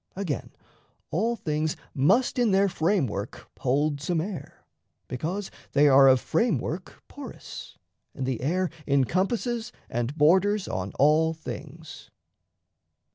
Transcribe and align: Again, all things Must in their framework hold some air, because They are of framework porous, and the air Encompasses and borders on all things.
Again, 0.15 0.49
all 1.11 1.35
things 1.35 1.77
Must 1.93 2.39
in 2.39 2.49
their 2.49 2.67
framework 2.67 3.47
hold 3.59 4.01
some 4.01 4.19
air, 4.19 4.65
because 5.07 5.51
They 5.73 5.87
are 5.87 6.07
of 6.07 6.19
framework 6.19 7.03
porous, 7.07 7.77
and 8.15 8.25
the 8.25 8.41
air 8.41 8.71
Encompasses 8.87 9.71
and 9.91 10.17
borders 10.17 10.67
on 10.67 10.91
all 10.97 11.35
things. 11.35 12.09